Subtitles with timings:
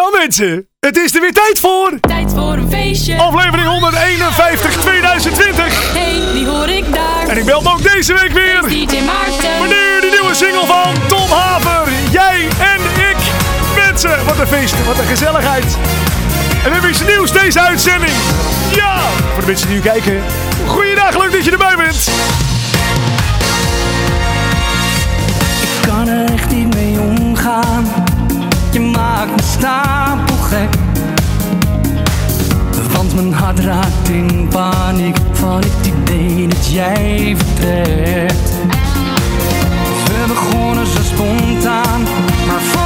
[0.00, 1.98] Ja mensen, het is er weer tijd voor.
[2.00, 3.18] Tijd voor een feestje.
[3.18, 5.92] Aflevering 151 2020.
[5.92, 7.28] Hey, die hoor ik daar.
[7.28, 8.62] En ik bel me ook deze week weer.
[8.62, 9.58] DJ Maarten.
[9.58, 11.92] Maar nu de nieuwe single van Tom Haver.
[12.10, 13.16] Jij en ik.
[13.76, 15.76] Mensen, wat een feest, wat een gezelligheid.
[16.64, 18.16] En we hebben iets nieuws deze uitzending.
[18.74, 19.00] Ja,
[19.32, 20.22] voor de mensen die nu kijken.
[20.66, 22.10] Goeiedag, leuk dat je erbij bent.
[25.62, 28.18] Ik kan er echt niet mee omgaan.
[29.20, 30.74] Maakt me stapelgek.
[32.92, 38.50] Want mijn hart raakt in paniek van het idee dat jij vertrekt.
[40.04, 42.02] We begonnen zo spontaan,
[42.46, 42.79] maar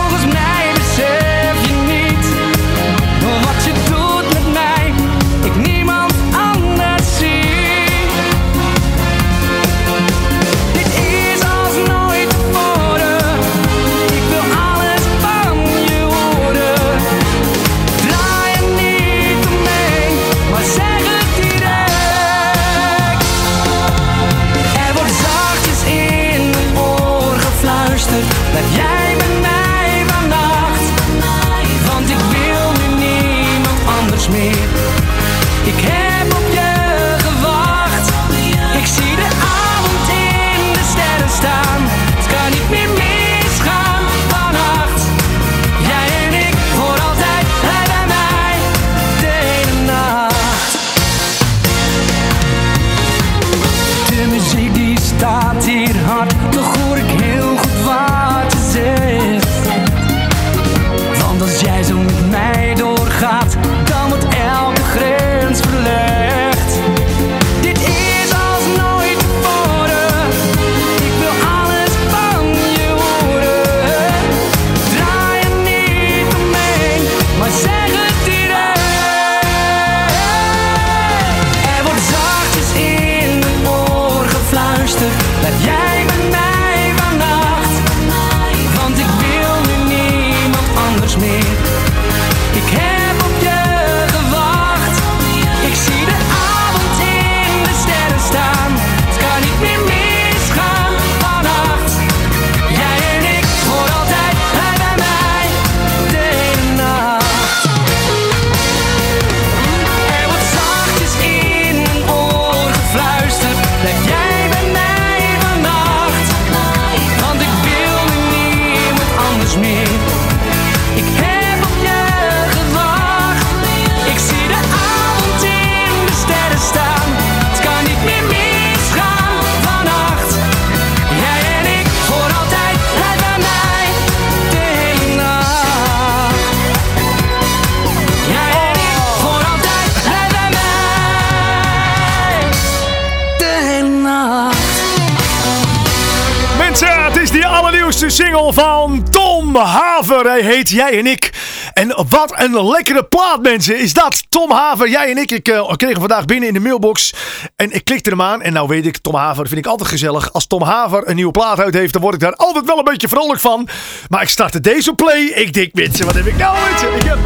[149.54, 150.26] Tom Haver.
[150.26, 151.32] Hij heet Jij en ik.
[151.72, 153.78] En wat een lekkere plaat, mensen.
[153.78, 155.30] Is dat Tom Haver, jij en ik.
[155.30, 157.14] Ik eh, kreeg hem vandaag binnen in de mailbox.
[157.56, 158.42] En ik klikte hem aan.
[158.42, 160.32] En nou weet ik, Tom Haver vind ik altijd gezellig.
[160.32, 162.84] Als Tom Haver een nieuwe plaat uit heeft, dan word ik daar altijd wel een
[162.84, 163.68] beetje vrolijk van.
[164.08, 165.22] Maar ik startte deze play.
[165.22, 166.96] Ik denk, mensen, wat heb ik nou, mensen?
[166.96, 167.18] Ik heb...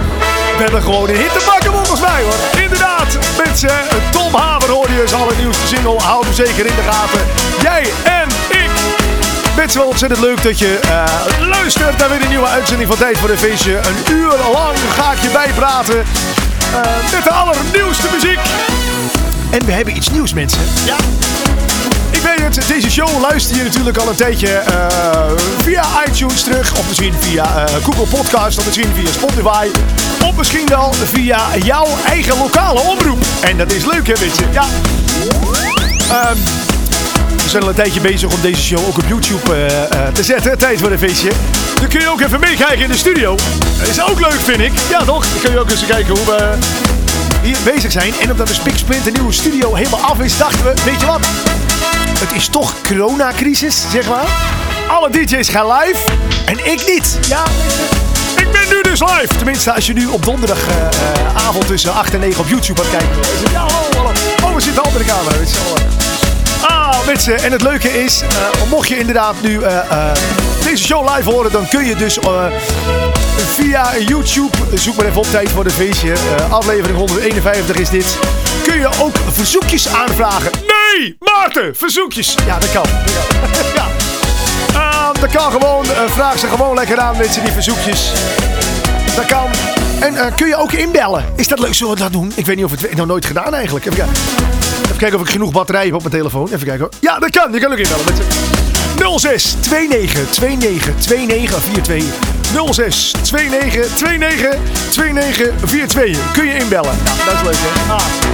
[0.56, 2.62] We hebben gewoon een hit te pakken volgens mij, hoor.
[2.62, 3.70] Inderdaad, mensen.
[4.12, 6.00] Tom Haver hoorde je zijn allernieuwste single.
[6.00, 7.20] Houd hem zeker in de gaten.
[7.62, 8.37] Jij en
[9.58, 9.64] ik.
[9.64, 13.18] Mensen, wel ontzettend leuk dat je eh, luistert naar weer een nieuwe uitzending van Tijd
[13.18, 13.76] voor een Feestje.
[13.76, 18.38] Een uur lang ga ik je bijpraten eh, met de allernieuwste muziek.
[19.50, 20.60] En we hebben iets nieuws, mensen.
[20.84, 20.96] Ja.
[22.10, 25.30] Ik weet het, deze show luister je natuurlijk al een tijdje eh,
[25.62, 26.78] via iTunes terug.
[26.78, 28.58] Of misschien via Google Podcast.
[28.58, 29.68] Of misschien via Spotify.
[30.24, 33.18] Of misschien wel via jouw eigen lokale omroep.
[33.40, 34.52] En dat is leuk, hè, mensen?
[34.52, 34.64] Ja.
[36.10, 36.36] Ehm,
[37.48, 40.22] we zijn al een tijdje bezig om deze show ook op YouTube eh, eh, te
[40.22, 40.58] zetten.
[40.58, 41.30] Tijd voor een feestje.
[41.74, 43.36] Dan kun je ook even meekijken in de studio.
[43.78, 44.72] Dat is ook leuk, vind ik.
[44.90, 45.26] Ja, toch?
[45.26, 46.54] Dan kun je ook eens kijken hoe we
[47.42, 48.12] hier bezig zijn.
[48.20, 51.20] En omdat de Spiksplint een nieuwe studio helemaal af is, dachten we, weet je wat?
[52.18, 54.26] Het is toch coronacrisis, zeg maar.
[54.88, 55.98] Alle DJ's gaan live
[56.44, 57.18] en ik niet.
[57.28, 57.44] Ja,
[58.36, 59.36] ik ben nu dus live.
[59.36, 63.18] Tenminste, als je nu op donderdagavond tussen 8 en 9 op YouTube gaat kijken.
[63.52, 64.10] Ja, hallo, hallo.
[64.44, 65.38] Oh, we zitten achter de camera.
[65.38, 65.97] Weet je
[66.98, 67.38] Ah, mensen.
[67.42, 70.10] En het leuke is, eh, mocht je inderdaad nu eh, eh,
[70.64, 72.44] deze show live horen, dan kun je dus eh,
[73.46, 78.16] via YouTube, zoek maar even op tijd voor de feestje, eh, aflevering 151 is dit,
[78.62, 80.50] kun je ook verzoekjes aanvragen.
[80.52, 82.34] Nee, Maarten, verzoekjes.
[82.46, 82.82] Ja, dat kan.
[83.52, 83.88] Dat kan.
[84.72, 84.80] ja.
[84.80, 85.84] Ah, dat kan gewoon.
[85.84, 88.12] Eh, vraag ze gewoon lekker aan, mensen, die verzoekjes.
[89.16, 89.50] Dat kan.
[90.00, 91.24] En eh, kun je ook inbellen?
[91.36, 91.74] Is dat leuk?
[91.74, 92.32] Zullen we dat doen?
[92.34, 93.86] Ik weet niet of het nog nooit gedaan eigenlijk.
[93.86, 94.16] Even kijken.
[94.88, 96.46] Even kijken of ik genoeg batterij heb op mijn telefoon.
[96.46, 96.80] Even kijken.
[96.80, 96.90] hoor.
[97.00, 97.52] Ja, dat kan.
[97.52, 98.04] Je kan ook inbellen.
[98.04, 102.37] Met 06 29 29 29 42
[102.70, 104.58] 06 29 29
[104.96, 106.98] 29 42 kun je inbellen.
[107.04, 107.92] Nou, dat is leuk hè.
[107.92, 108.28] Ah.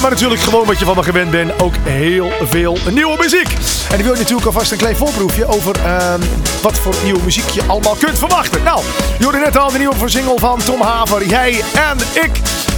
[0.00, 1.62] Maar natuurlijk gewoon wat je van me gewend bent.
[1.62, 3.48] Ook heel veel nieuwe muziek.
[3.90, 6.20] En ik wil natuurlijk alvast een klein voorproefje over ehm,
[6.62, 8.62] wat voor nieuwe muziek je allemaal kunt verwachten.
[8.62, 8.82] Nou,
[9.18, 11.26] je net al de nieuwe single van Tom Haver.
[11.26, 12.30] Jij en ik.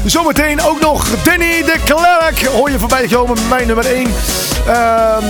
[0.04, 2.44] Zometeen ook nog Danny de Klerk.
[2.44, 4.12] Hoor je voorbij komen met mijn nummer 1.
[4.66, 5.24] Ehm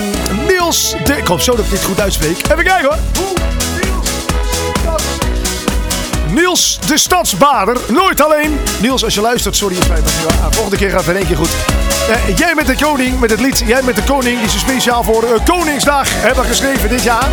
[0.47, 0.95] Niels.
[1.17, 2.37] Ik hoop zo dat ik dit goed uitspreek.
[2.51, 2.99] Even kijken hoor.
[6.31, 6.79] Niels.
[6.87, 7.77] De Stadsbader.
[7.89, 8.59] Nooit alleen.
[8.81, 9.77] Niels, als je luistert, sorry.
[10.51, 11.51] volgende keer gaat het in één keer goed.
[12.09, 15.03] Eh, jij met de koning, met het lied Jij met de koning, die ze speciaal
[15.03, 17.29] voor eh, Koningsdag hebben geschreven dit jaar.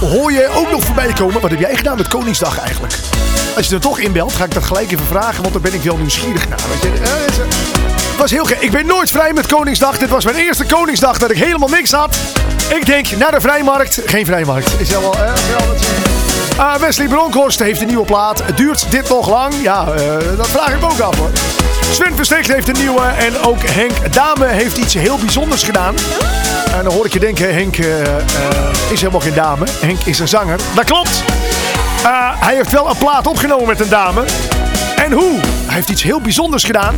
[0.00, 1.40] Hoor je ook nog voorbij komen.
[1.40, 2.94] Wat heb jij gedaan met Koningsdag eigenlijk?
[3.56, 5.82] Als je er toch inbelt, ga ik dat gelijk even vragen, want daar ben ik
[5.82, 6.60] wel nieuwsgierig naar.
[6.68, 8.60] Weet je, eh, was heel gek.
[8.60, 9.98] Ik ben nooit vrij met Koningsdag.
[9.98, 12.16] Dit was mijn eerste Koningsdag dat ik helemaal niks had.
[12.68, 14.00] Ik denk, naar de vrijmarkt.
[14.04, 14.80] Geen vrijmarkt.
[14.80, 15.14] Is eh, wel
[16.58, 18.42] Ah, Wesley Bronkhorst heeft een nieuwe plaat.
[18.54, 19.54] Duurt dit nog lang?
[19.62, 21.30] Ja, eh, dat vraag ik ook af hoor.
[21.90, 23.00] Sven Versteeg heeft een nieuwe.
[23.00, 25.94] En ook Henk Dame heeft iets heel bijzonders gedaan.
[26.76, 28.18] En dan hoor ik je denken, Henk eh, eh,
[28.90, 29.66] is helemaal geen dame.
[29.80, 30.58] Henk is een zanger.
[30.74, 31.22] Dat klopt.
[32.40, 34.24] Hij heeft wel een plaat opgenomen met een dame.
[34.96, 35.32] En hoe?
[35.66, 36.94] Hij heeft iets heel bijzonders gedaan.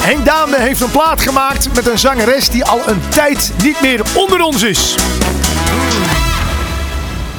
[0.00, 4.02] Henk Dame heeft een plaat gemaakt met een zangeres die al een tijd niet meer
[4.14, 4.96] onder ons is.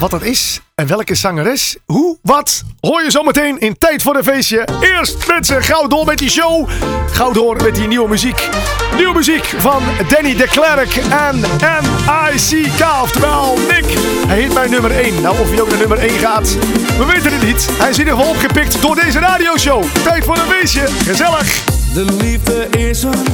[0.02, 4.24] Wat dat is en welke zangeres, hoe, wat, hoor je zometeen in Tijd voor een
[4.24, 4.68] Feestje.
[4.82, 6.70] Eerst mensen, gauw door met die show.
[7.12, 8.50] Gauw door met die nieuwe muziek.
[8.96, 11.40] Nieuwe muziek van Danny de Klerk en
[11.82, 13.02] N.I.C.K.
[13.02, 13.86] Oftewel Nick.
[14.28, 15.22] Hij heet bij nummer 1.
[15.22, 16.58] Nou, of hij ook naar nummer 1 gaat,
[16.98, 17.68] we weten het niet.
[17.72, 19.84] Hij is in ieder geval opgepikt door deze radioshow.
[20.04, 20.88] Tijd voor een feestje.
[20.88, 21.64] Gezellig.
[21.94, 23.26] De liefde is een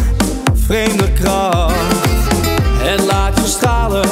[0.66, 1.76] vreemde kracht.
[2.78, 4.10] Het laat je stralen,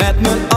[0.00, 0.49] Met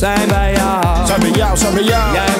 [0.00, 1.06] zijn bij jou.
[1.06, 2.14] Zijn bij jou, zijn bij jou.
[2.14, 2.39] Jij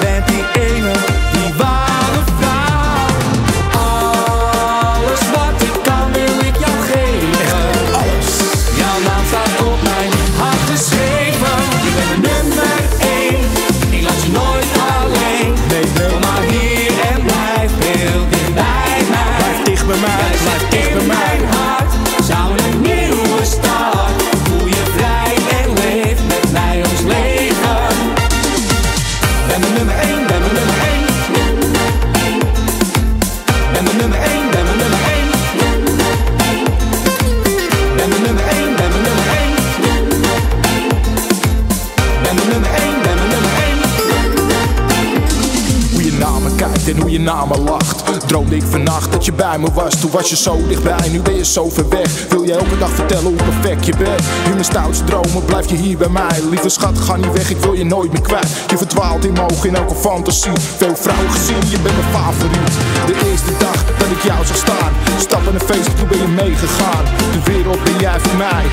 [49.21, 49.99] dat je bij me was.
[49.99, 52.27] Toen was je zo dichtbij, nu ben je zo ver weg.
[52.29, 54.21] Wil je elke dag vertellen hoe perfect je bent?
[54.45, 56.39] In mijn stoutste dromen blijf je hier bij mij.
[56.49, 58.47] Lieve schat, ga niet weg, ik wil je nooit meer kwijt.
[58.67, 60.51] Je verdwaalt in mijn ogen in elke fantasie.
[60.77, 62.73] Veel vrouwen gezien, je bent mijn favoriet.
[63.05, 64.91] De eerste dag dat ik jou zag staan.
[65.19, 67.03] Stap in een feest, toen ben je meegegaan.
[67.31, 68.65] De wereld ben jij voor mij.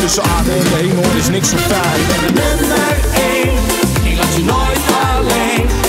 [0.00, 2.00] Tussen aarde en de hemel is niks zo fijn.
[2.40, 2.96] nummer
[3.32, 3.58] één.
[4.10, 5.87] Ik laat je nooit alleen.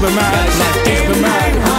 [0.00, 1.77] Dicht bij mij, blijf dicht bij mij.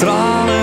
[0.00, 0.59] Stralen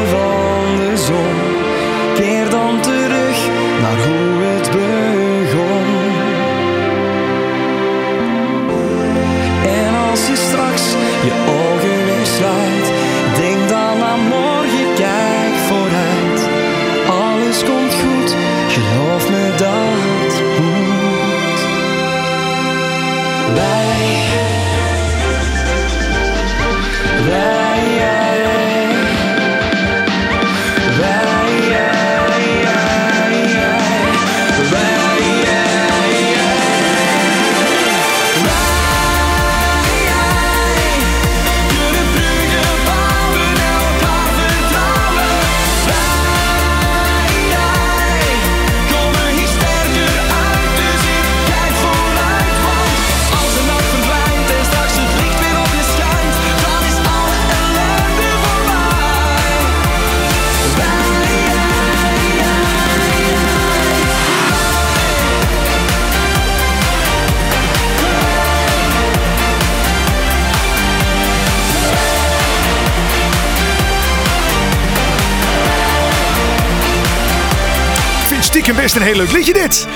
[78.97, 79.87] een heel leuk liedje dit.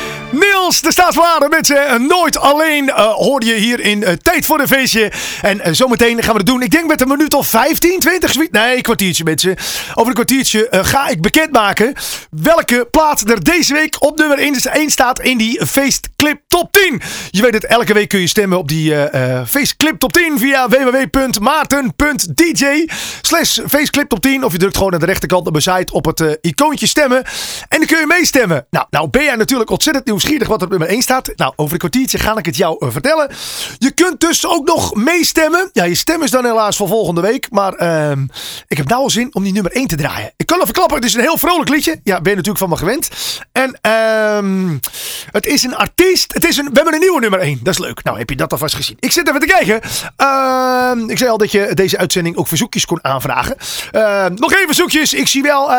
[0.72, 4.68] De staatswaarde met z'n Nooit Alleen uh, hoorde je hier in eh, Tijd voor een
[4.68, 5.12] Feestje.
[5.42, 6.62] En eh, zometeen gaan we het doen.
[6.62, 8.52] Ik denk met een minuut of 15, 20, zoiets.
[8.52, 9.56] Nee, een kwartiertje mensen.
[9.94, 11.94] Over een kwartiertje ga ik bekendmaken
[12.30, 14.56] welke plaat er deze week op nummer 1
[14.90, 17.02] staat in die feestclip top 10.
[17.32, 18.96] Je weet het, elke week kun je stemmen op die
[19.48, 22.86] feestclip top 10 via www.maarten.dj
[23.22, 24.44] slash feestclip top 10.
[24.44, 27.24] Of je drukt gewoon aan de rechterkant op de site op het icoontje stemmen.
[27.68, 28.66] En dan kun je meestemmen.
[28.70, 31.32] Nou, nou ben jij natuurlijk ontzettend nieuwsgierig wat er op nummer 1 staat.
[31.36, 33.30] Nou, over een kwartiertje ga ik het jou eh, vertellen.
[33.78, 35.70] Je kunt dus ook nog meestemmen.
[35.74, 37.48] Ja, je stem is dan helaas voor volgende week.
[37.52, 38.24] Maar ehm,
[38.68, 40.34] ik heb nou al zin om die nummer 1 te draaien.
[40.38, 42.00] Ik kan al verklappen, het is een heel vrolijk liedje.
[42.04, 43.10] Ja, ben je natuurlijk van me gewend.
[43.52, 44.78] En ehm,
[45.32, 46.34] het is een artiest.
[46.34, 47.60] Het is een, we hebben een nieuwe nummer 1.
[47.64, 48.04] Dat is leuk.
[48.04, 48.98] Nou, heb je dat alvast gezien.
[49.00, 49.82] Ik zit even te kijken.
[50.16, 53.56] Ehm, ik zei al dat je deze uitzending ook verzoekjes kon aanvragen.
[54.36, 55.14] Nog even verzoekjes.
[55.14, 55.72] Ik zie wel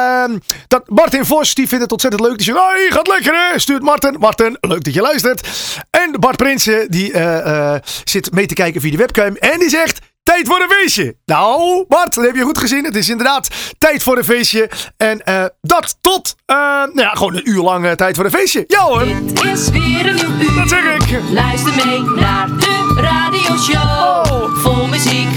[0.68, 2.36] dat Martin Vos, die vindt het ontzettend leuk.
[2.36, 2.58] Die zegt,
[2.88, 3.58] gaat lekker hè.
[3.58, 4.16] Stuurt Martin.
[4.18, 5.48] Martin, leuk dat je luistert.
[5.90, 9.36] En Bart Prinsen, die eh, eh, zit mee te kijken via de webcam.
[9.36, 10.10] En die zegt...
[10.22, 11.16] Tijd voor een feestje.
[11.24, 12.84] Nou, Bart, dat heb je goed gezien.
[12.84, 13.48] Het is inderdaad
[13.78, 14.70] tijd voor een feestje.
[14.96, 18.64] En eh, dat tot, nou ja, gewoon een uur lang tijd voor een feestje.
[18.66, 20.54] Ja hoor, Dit is weer een nieuw uur.
[20.54, 21.20] dat zeg ik.
[21.30, 24.32] Luister mee naar de radioshow.
[24.32, 24.56] Oh.
[24.56, 25.28] Vol muziek.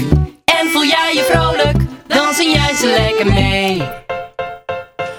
[0.44, 1.76] En voel jij je vrolijk?
[2.06, 4.05] Dan zing jij ze lekker mee.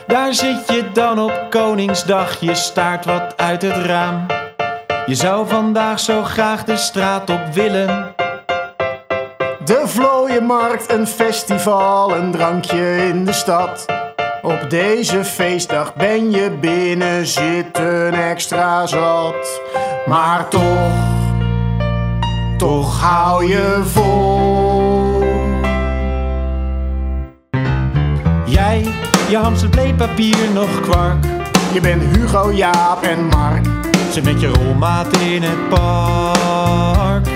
[0.07, 4.25] Daar zit je dan op Koningsdag, je staart wat uit het raam.
[5.05, 8.15] Je zou vandaag zo graag de straat op willen.
[9.65, 13.85] De Vlooienmarkt, een festival, een drankje in de stad.
[14.41, 19.61] Op deze feestdag ben je binnen zitten extra zat.
[20.05, 20.93] Maar toch,
[22.57, 25.23] toch hou je vol.
[28.45, 28.93] Jij,
[29.29, 31.25] je hamstert bleepapier nog kwark.
[31.73, 33.65] Je bent Hugo, Jaap en Mark.
[34.11, 37.27] Zit met je rolmaat in het park.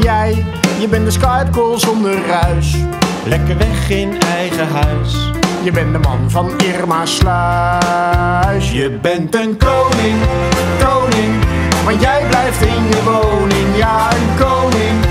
[0.00, 0.44] Jij,
[0.78, 2.74] je bent de Skype call zonder ruis.
[3.24, 5.30] Lekker weg in eigen huis.
[5.62, 8.72] Je bent de man van Irma Sluis.
[8.72, 10.18] Je bent een koning,
[10.84, 11.44] koning.
[11.84, 13.76] Want jij blijft in je woning.
[13.76, 15.05] Ja, een koning.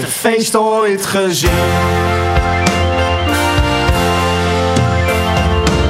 [0.00, 1.50] Mooiste feest ooit gezien.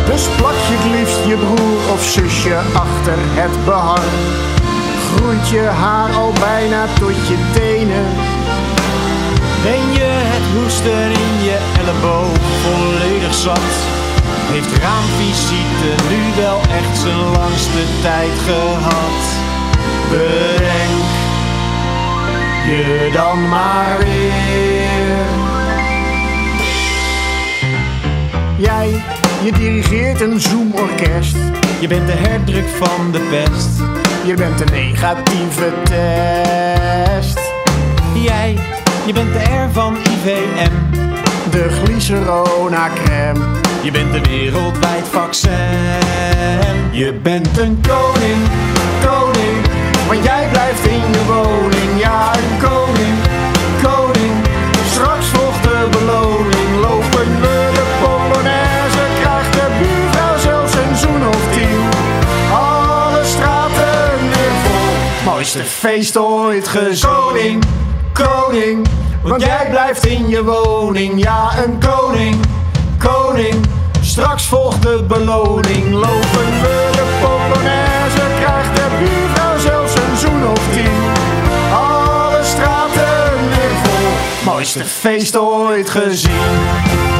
[0.06, 4.10] Dus plak je het liefst je broer of zusje achter het behang.
[5.06, 8.06] Groeit je haar al bijna tot je tenen.
[9.62, 13.70] Ben je het hoesten in je elleboog volledig zat?
[14.52, 19.22] Heeft raamvisite nu wel echt zijn langste tijd gehad?
[20.10, 21.19] Bedenk
[22.66, 24.80] je dan maar weer.
[28.58, 29.02] Jij,
[29.42, 31.36] je dirigeert een zoomorkest.
[31.80, 33.78] Je bent de herdruk van de pest.
[34.24, 37.40] Je bent een negatieve test.
[38.14, 38.58] Jij,
[39.06, 40.70] je bent de R van IVM.
[41.50, 43.40] De glycerona crème.
[43.82, 45.50] Je bent de wereldwijd vaccin.
[46.90, 48.38] Je bent een koning.
[50.10, 52.00] Want jij blijft in je woning.
[52.00, 53.16] Ja, een koning,
[53.82, 54.32] koning.
[54.90, 56.80] Straks volgt de beloning.
[56.80, 59.04] Lopen we de Polonaise.
[59.20, 61.88] Krijgt de buurvrouw zelfs een zoen of tien.
[62.52, 65.32] Alle straten weer vol.
[65.32, 67.10] Mooiste feest ooit gezien.
[67.10, 67.64] Koning,
[68.12, 68.86] koning.
[69.22, 71.22] Want jij blijft in je woning.
[71.22, 72.36] Ja, een koning,
[72.98, 73.66] koning.
[74.00, 75.92] Straks volgt de beloning.
[75.92, 78.22] Lopen we de Polonaise.
[78.40, 79.49] Krijgt de buurvrouw
[80.48, 80.68] of.
[81.72, 84.52] Alle straten weer vol.
[84.52, 87.19] Mooiste feest ooit gezien.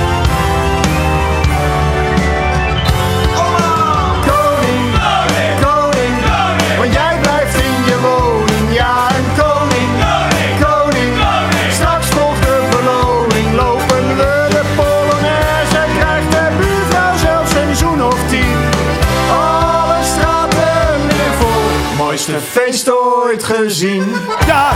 [22.50, 24.14] Feest ooit gezien.
[24.46, 24.70] Ja,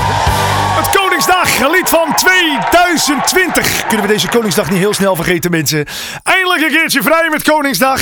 [0.81, 0.93] het
[1.27, 3.87] Koningsdag, lied van 2020.
[3.87, 5.87] Kunnen we deze Koningsdag niet heel snel vergeten, mensen.
[6.23, 8.01] Eindelijk een keertje vrij met Koningsdag.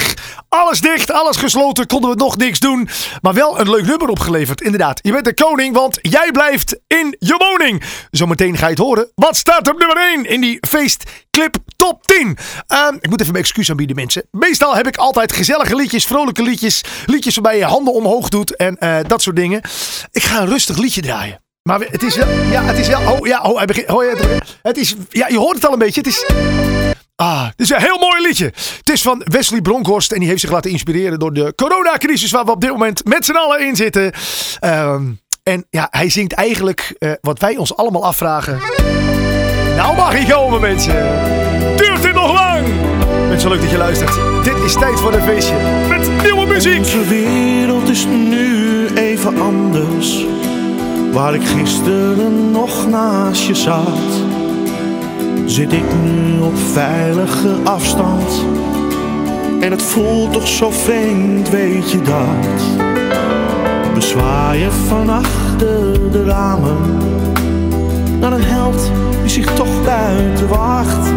[0.49, 2.89] Alles dicht, alles gesloten, konden we nog niks doen.
[3.21, 5.01] Maar wel een leuk nummer opgeleverd, inderdaad.
[5.03, 7.83] Je bent de koning, want jij blijft in je woning.
[8.11, 9.11] Zometeen ga je het horen.
[9.15, 12.39] Wat staat op nummer 1 in die feestclip top 10?
[12.67, 14.27] Ehm, ik moet even mijn excuus aanbieden, mensen.
[14.31, 16.85] Meestal heb ik altijd gezellige liedjes, vrolijke liedjes.
[17.07, 19.61] Liedjes waarbij je handen omhoog doet en eh, dat soort dingen.
[20.13, 21.42] Ik ga een rustig liedje draaien.
[21.63, 24.15] Maar het is wel, ja, het is wel, oh ja, oh, hij begint, oh, ja,
[24.63, 26.01] het- is, ja, je hoort het al een beetje.
[26.01, 26.27] Het is,
[27.17, 28.45] ah, het is een heel mooi liedje.
[28.79, 32.45] Het is van Wesley Bronkhorst en die heeft zich laten inspireren door de coronacrisis waar
[32.45, 34.13] we op dit moment met z'n allen in zitten.
[34.61, 35.03] Ehm,
[35.43, 38.61] en ja, hij zingt eigenlijk eh, wat wij ons allemaal afvragen.
[39.77, 40.95] Nou mag hij komen, mensen.
[41.77, 42.67] Duurt dit nog lang?
[43.29, 44.15] Mensen, leuk dat je luistert.
[44.45, 45.55] Dit is tijd voor een feestje
[45.89, 46.79] met nieuwe muziek.
[46.79, 50.25] Onze wereld is nu even anders.
[51.13, 54.25] Waar ik gisteren nog naast je zat,
[55.45, 58.45] zit ik nu op veilige afstand.
[59.61, 62.63] En het voelt toch zo vreemd, weet je dat?
[63.95, 66.77] We zwaaien van achter de ramen
[68.21, 71.13] naar een held die zich toch buiten wacht.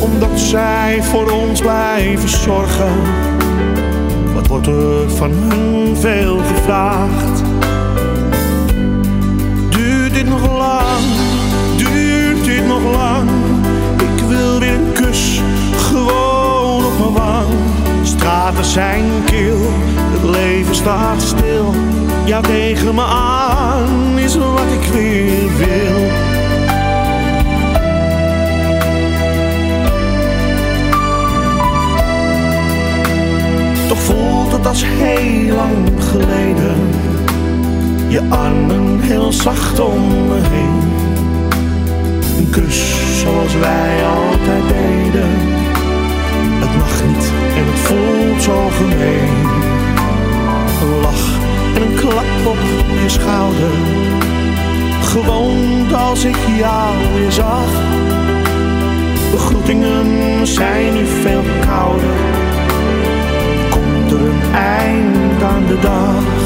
[0.00, 2.92] Omdat zij voor ons blijven zorgen.
[4.34, 7.37] Wat wordt er van hun veel gevraagd?
[13.98, 15.40] Ik wil weer een kus,
[15.76, 17.54] gewoon op mijn wang.
[18.02, 19.58] Straten zijn kil,
[19.96, 21.74] het leven staat stil.
[22.24, 26.06] Ja, tegen me aan is wat ik weer wil.
[33.88, 36.76] Toch voelt het als heel lang geleden.
[38.08, 40.97] Je armen heel zacht om me heen.
[42.38, 45.30] Een kus zoals wij altijd deden.
[46.78, 49.28] mag niet en het voelt zo gemeen.
[50.82, 51.38] Een lach
[51.74, 52.58] en een klap op
[53.02, 53.74] je schouder.
[55.02, 57.70] Gewoon als ik jou weer zag.
[59.30, 62.16] Begroetingen zijn nu veel kouder.
[63.70, 66.38] Komt er een eind aan de dag?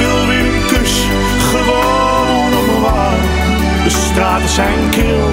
[0.00, 0.92] Wil weer een kus,
[1.52, 3.22] gewoon op wang.
[3.84, 5.28] De straten zijn kil,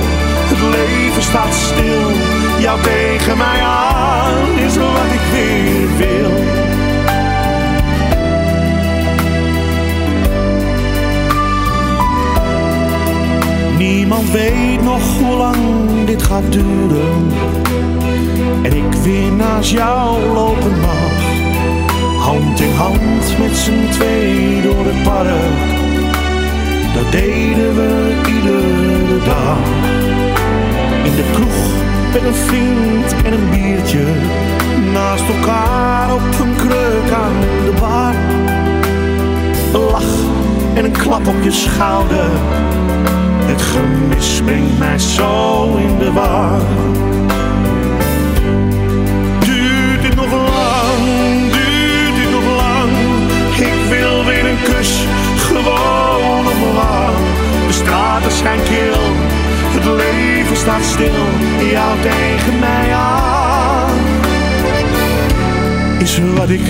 [0.52, 2.10] het leven staat stil.
[2.60, 6.32] Jou tegen mij aan is wat ik weer wil.
[13.78, 15.56] Niemand weet nog hoe lang
[16.06, 17.32] dit gaat duren.
[18.62, 21.07] En ik weer naast jou lopen mag.
[22.28, 25.68] Hand in hand met z'n twee door het park.
[26.94, 29.58] Dat deden we iedere dag.
[31.04, 31.60] In de kroeg
[32.13, 34.06] met een vriend en een biertje.
[34.94, 38.16] Naast elkaar op een kruk aan de bar.
[39.74, 40.16] Een lach
[40.74, 42.30] en een klap op je schouder.
[43.46, 46.62] Het gemis brengt mij zo in de war.
[58.18, 59.02] Straten zijn kil,
[59.74, 61.68] het leven staat stil.
[61.70, 63.90] Jou tegen mij aan
[66.00, 66.62] is wat ik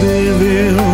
[0.00, 0.84] weer wil.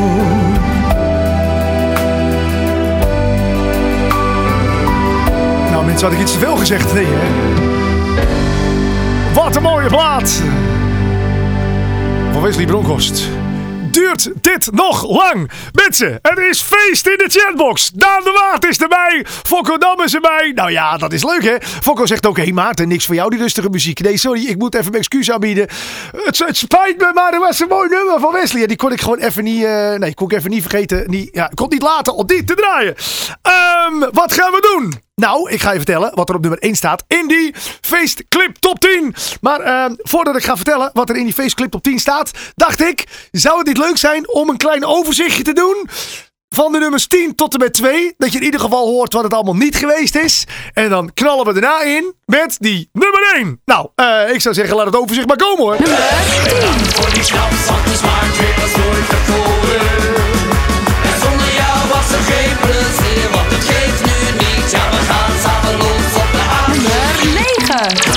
[5.70, 6.94] Nou mensen, had ik iets te veel gezegd?
[6.94, 7.28] Nee hè?
[9.34, 10.42] Wat een mooie plaat!
[12.32, 13.28] Van Wesley Bronkhorst.
[13.94, 15.50] Duurt dit nog lang?
[15.72, 17.90] Mensen, er is feest in de chatbox.
[17.90, 19.26] Daan de Waard is erbij.
[19.26, 20.52] Fokko Dam is erbij.
[20.54, 21.56] Nou ja, dat is leuk hè.
[21.60, 24.00] Fokko zegt ook, hé Maarten, niks voor jou die rustige muziek.
[24.00, 25.68] Nee, sorry, ik moet even mijn excuus aanbieden.
[26.16, 28.66] Het, spijt me, maar er was een mooi nummer van Wesley.
[28.66, 31.10] Die kon ik gewoon even niet, eh, nee, kon ik even niet vergeten.
[31.10, 32.94] Niet, ja, kon niet laten om die te draaien.
[33.42, 35.02] Ehm, wat gaan we doen?
[35.14, 38.80] Nou, ik ga je vertellen wat er op nummer 1 staat in die feestclip top
[38.80, 39.14] 10.
[39.40, 42.80] Maar ehm, voordat ik ga vertellen wat er in die feestclip top 10 staat, dacht
[42.80, 45.88] ik, zou het niet zijn om een klein overzichtje te doen?
[46.48, 48.14] Van de nummers 10 tot en met 2.
[48.18, 50.44] Dat je in ieder geval hoort wat het allemaal niet geweest is.
[50.72, 53.60] En dan knallen we daarna in met die nummer 1.
[53.64, 55.76] Nou, eh, ik zou zeggen, laat het overzicht maar komen hoor.
[55.76, 57.96] Voor die de
[61.20, 62.56] zonder jou was geen
[63.32, 64.70] want het geeft nu niet.
[64.70, 66.82] Ja, we gaan samen los op de avond.
[68.04, 68.13] 9.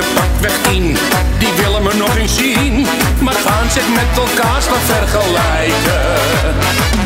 [0.00, 0.96] Mijn exen pak weg tien,
[1.38, 2.86] die willen me nog eens zien,
[3.20, 6.02] maar gaan zich met elkaar staan vergelijken.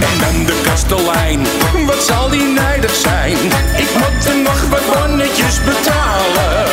[0.09, 1.46] En dan de kastelein,
[1.87, 3.37] wat zal die nijdig zijn?
[3.76, 6.66] Ik moet er nog wat bonnetjes betalen.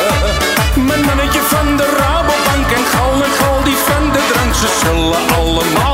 [0.76, 5.38] Mijn mannetje van de Rabobank en Gal en Gal die van de drank, ze zullen
[5.38, 5.91] allemaal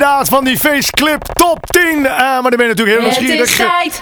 [0.00, 2.06] inderdaad van die faceclip top 10.
[2.06, 3.56] Eh, maar dan ben je natuurlijk heel Het is nieuwsgierig.
[3.80, 3.99] tijd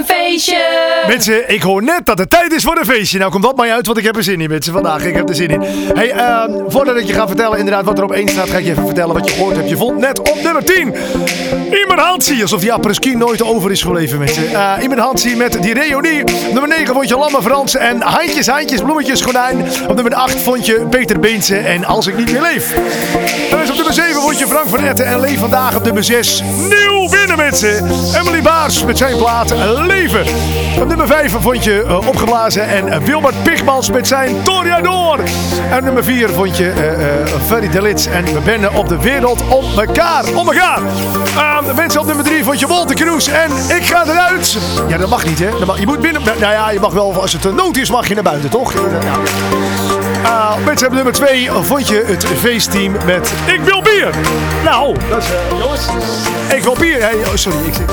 [0.00, 1.04] een feestje.
[1.06, 3.18] Mensen, ik hoor net dat het tijd is voor een feestje.
[3.18, 4.72] Nou, komt dat maar uit, want ik heb er zin in, mensen.
[4.72, 5.62] Vandaag, ik heb er zin in.
[5.94, 8.64] Hey, ehm, voordat ik je ga vertellen inderdaad wat er op één staat, ga ik
[8.64, 9.68] je even vertellen wat je gehoord hebt.
[9.68, 10.94] Je vond net op nummer 10
[11.80, 14.52] Iemand Hansie, alsof die apres-ski nooit over is gebleven, mensen.
[14.52, 16.24] Eh Iemand Hansie met die reunie.
[16.52, 19.68] Nummer 9 vond je Lamme Frans en Handjes, Handjes, Bloemetjes, Gordijn.
[19.88, 22.74] Op nummer 8 vond je Peter Beense en Als ik niet meer leef.
[23.50, 26.04] En dus op nummer 7 vond je Frank van Etten en Leef vandaag op nummer
[26.04, 26.42] 6.
[26.68, 26.79] Nieuw
[27.36, 28.20] binnen, mensen.
[28.20, 29.54] Emily Baars met zijn plaat
[29.86, 30.24] Leven.
[30.80, 35.20] Op nummer 5 vond je eh, Opgeblazen en eh, Wilbert Pigmans met zijn Toriador.
[35.70, 39.00] En nummer 4 vond je eh eh Ferry de Lits en We bennen op de
[39.00, 40.24] wereld om elkaar.
[40.34, 40.80] Om elkaar.
[41.36, 44.58] Uh, mensen op nummer 3 vond je Walter Kroes en Ik ga eruit.
[44.88, 45.66] Ja, dat mag niet, hè?
[45.66, 46.22] Mag, je moet binnen...
[46.24, 48.72] Nou ja, je mag wel, als het een nood is, mag je naar buiten, toch?
[48.72, 49.89] Ja.
[50.22, 54.14] Uh, nummer 2 vond je het feestteam met Ik wil bier.
[54.64, 55.86] Nou, dat is, eh, jongens.
[56.54, 57.02] Ik wil bier.
[57.02, 57.90] Hey, oh, sorry, ik zit,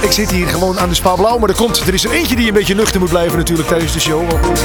[0.00, 1.38] ik zit hier gewoon aan de Spa Blauw.
[1.38, 3.92] Maar er, komt, er is er eentje die een beetje nuchter moet blijven natuurlijk tijdens
[3.92, 4.30] de show.
[4.30, 4.62] Want,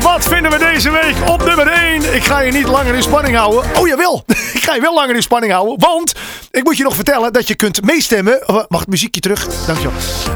[0.00, 2.14] wat vinden we deze week op nummer 1?
[2.14, 3.70] Ik ga je niet langer in spanning houden.
[3.78, 5.78] Oh jawel, ik ga je wel langer in spanning houden.
[5.78, 6.14] Want
[6.50, 8.48] ik moet je nog vertellen dat je kunt meestemmen.
[8.48, 9.46] Oh, Wacht, muziekje terug.
[9.66, 9.92] Dankjewel.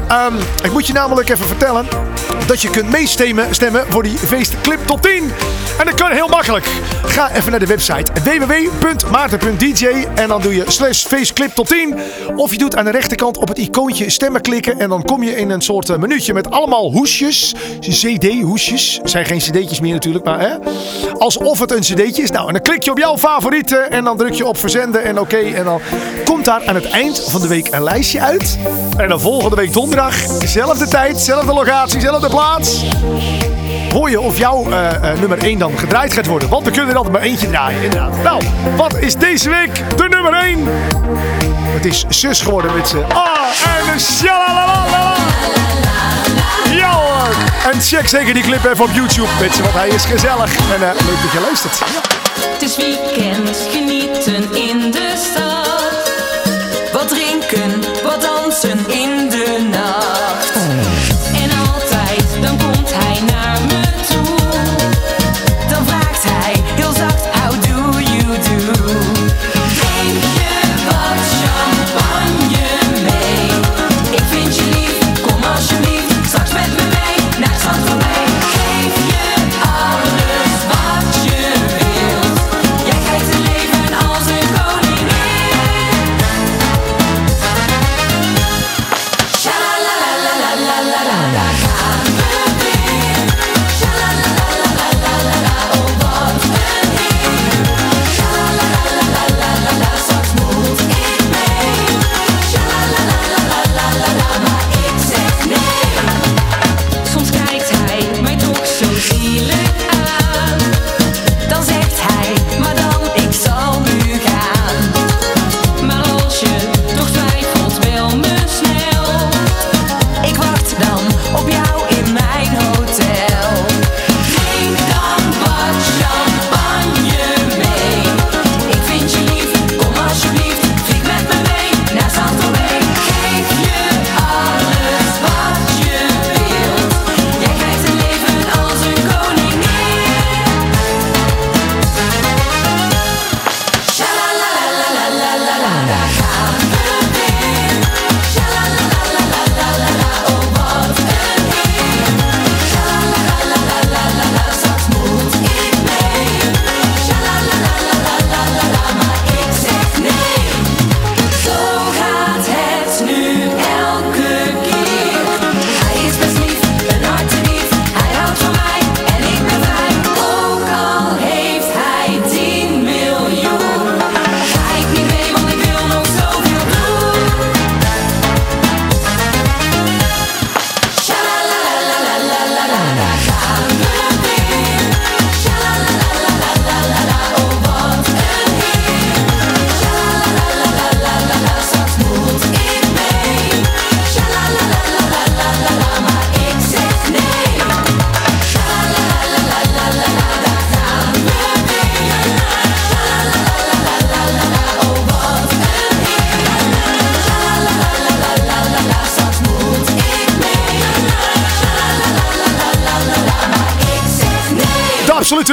[0.07, 1.87] Ehm ik moet je namelijk even vertellen
[2.47, 5.31] dat je kunt meestemmen stemmen voor die feestclip top 10.
[5.79, 6.65] En dat kan heel makkelijk.
[7.05, 11.95] Ga even naar de website www.maarten.dj en dan doe je slash feestclip top 10.
[12.35, 15.35] Of je doet aan de rechterkant op het icoontje stemmen klikken en dan kom je
[15.35, 17.53] in een soort eh, menuutje met allemaal hoesjes.
[17.79, 18.99] CD-hoesjes.
[19.09, 20.53] Zijn geen cd'tjes meer natuurlijk, maar hè.
[21.17, 22.31] Alsof het een cd'tje is.
[22.31, 25.19] Nou, en dan klik je op jouw favorieten en dan druk je op verzenden en
[25.19, 25.37] oké.
[25.37, 25.81] en dan
[26.25, 28.57] komt daar aan het eind van de week een lijstje uit.
[28.97, 32.83] En dan volgende week donderdag, dezelfde tijd, dezelfde locatie, dezelfde plaats.
[33.91, 36.49] Hoor je of jouw eh, eh, nummer 1 dan gedraaid gaat worden.
[36.49, 38.23] Want we kunnen er altijd maar eentje draaien, inderdaad.
[38.23, 38.41] Nou,
[38.75, 40.59] wat is deze week de nummer 1?
[41.75, 42.97] Het is zus geworden met z'n.
[42.97, 45.13] Ah, en een shalalala.
[47.71, 50.57] En check zeker die clip even op YouTube, mensen, want hij is gezellig.
[50.73, 51.79] En eh, leuk dat je luistert.
[52.53, 56.11] Het is weekend, genieten in de stad.
[56.93, 59.24] Wat drinken, wat dansen in de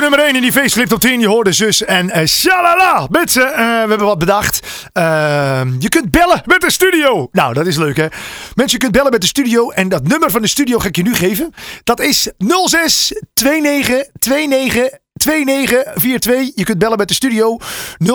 [0.00, 1.20] nummer 1 in die feestclip top 10.
[1.20, 3.06] Je hoorde zus en eh shalala.
[3.10, 4.60] Mensen, eh, we hebben wat bedacht.
[4.92, 7.28] Eh, je kunt bellen met de studio.
[7.32, 8.06] Nou, dat is leuk hè.
[8.54, 9.70] Mensen, je kunt bellen met de studio.
[9.70, 11.54] En dat nummer van de studio ga ik je nu geven.
[11.84, 12.30] Dat is
[12.66, 16.52] 06 29 29 2942.
[16.54, 17.58] Je kunt bellen met de studio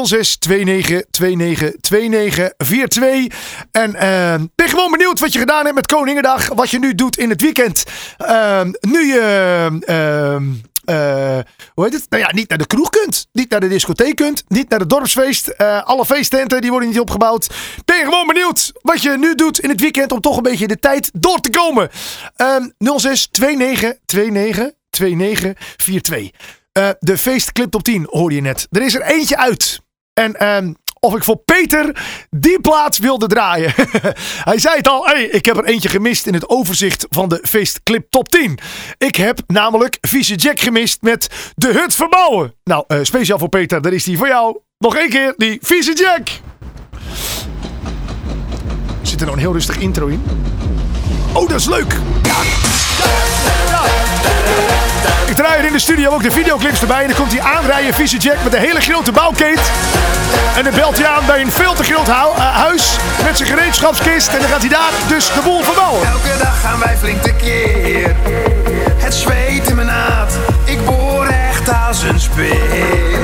[0.04, 3.38] 06 29 29 2942.
[3.72, 6.48] En eh, ben gewoon benieuwd wat je gedaan hebt met Koningendag.
[6.48, 7.84] Wat je nu doet in het weekend.
[8.18, 9.78] Ehm, nu je.
[9.86, 10.44] ehm,
[10.88, 11.40] eh,
[11.74, 12.06] hoe heet het?
[12.10, 13.28] Nou ja, niet naar de kroeg kunt.
[13.32, 14.44] Niet naar de discotheek kunt.
[14.48, 15.48] Niet naar de dorpsfeest.
[15.48, 17.48] Eh, alle feesttenten die worden niet opgebouwd.
[17.86, 20.12] Ben je gewoon benieuwd wat je nu doet in het weekend.
[20.12, 21.90] Om toch een beetje de tijd door te komen.
[22.36, 26.32] Ehm 06 29 29 2942.
[26.72, 28.68] Eh, de feestclip top 10 hoorde je net.
[28.72, 29.80] Er is er eentje uit.
[30.14, 33.74] En ehm, of ik voor Peter die plaats wilde draaien.
[34.50, 35.06] Hij zei het al.
[35.06, 38.60] Hey, ik heb er eentje gemist in het overzicht van de feestclip top 10.
[38.98, 42.54] Ik heb namelijk Vieze Jack gemist met De Hut Verbouwen.
[42.64, 43.82] Nou, eh, speciaal voor Peter.
[43.82, 44.58] Daar is die voor jou.
[44.78, 46.30] Nog één keer die Vieze Jack.
[49.02, 50.24] Zit er nou een heel rustig intro in?
[51.34, 51.96] Oh, dat is leuk.
[55.26, 57.02] Ik draai er in de studio ook de videoclips erbij.
[57.02, 59.72] En dan komt hij aanrijden, vieze Jack, met een hele grote bouwkeet.
[60.56, 64.28] En dan belt hij aan bij een veel te groot eh, huis met zijn gereedschapskist.
[64.28, 66.08] En dan gaat hij daar dus de boel verbouwen.
[66.08, 68.16] Elke dag gaan wij flink tekeer.
[68.98, 73.20] Het zweet in mijn naad, ik boor echt als een speer.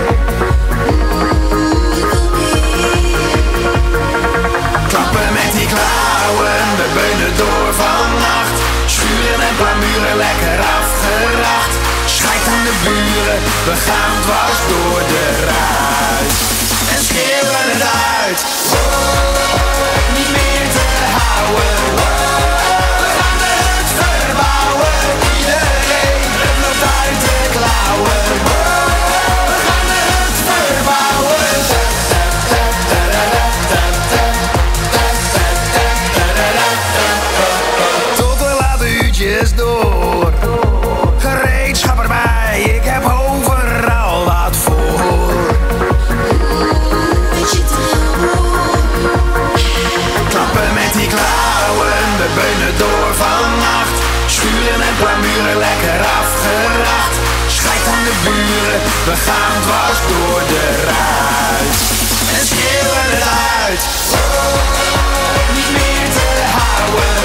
[4.87, 8.57] Klappen met die klauwen, we beunen door vannacht.
[8.85, 10.62] Schuren en plamuren lekker
[13.41, 16.33] we gaan dwars door de ruit.
[16.93, 17.83] En schreeuwen het
[18.25, 18.45] uit.
[18.73, 20.85] Oh, niet meer te
[21.17, 21.82] houden.
[55.41, 57.15] Lekker afgeracht.
[57.47, 61.77] Schijt aan de buren, we gaan dwars door de ruit.
[62.35, 63.83] En schreeuwen het.
[64.13, 64.53] Oh,
[65.55, 67.15] niet meer te houden.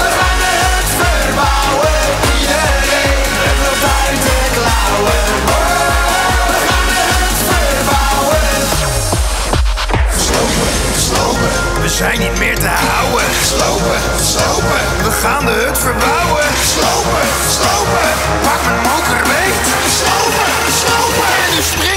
[0.00, 1.96] We gaan hut verbouwen.
[2.40, 3.28] Iedereen
[3.62, 5.22] loopt uit de klauwen.
[6.50, 8.42] We gaan hut verbouwen.
[10.26, 10.72] Slopen,
[11.06, 11.82] slopen.
[11.82, 13.28] We zijn niet meer te houden.
[13.52, 14.00] Slopen,
[14.32, 14.82] slopen.
[15.04, 16.43] We gaan de hut verbouwen.
[16.72, 18.10] Slopen, slopen.
[18.42, 19.56] Pak mijn moker beet.
[19.98, 21.28] Slopen, slopen.
[21.46, 21.93] En nu springen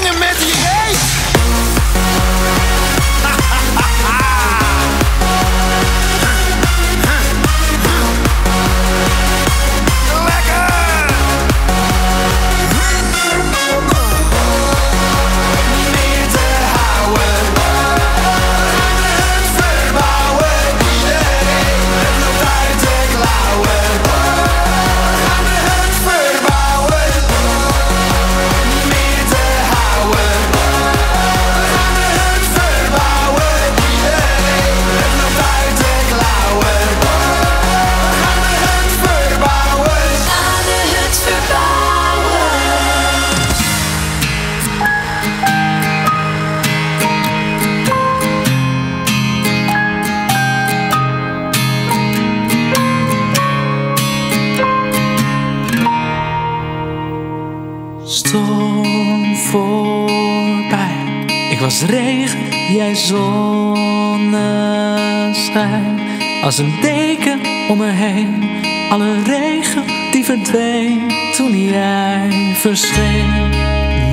[66.48, 68.48] Als een deken om me heen.
[68.90, 73.48] Alle regen die verdween toen jij verscheen.